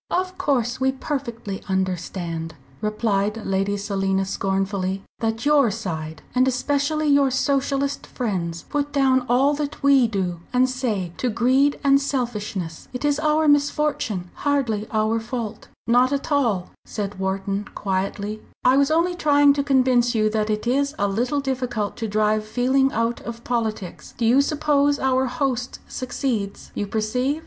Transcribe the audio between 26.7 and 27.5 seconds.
You perceive?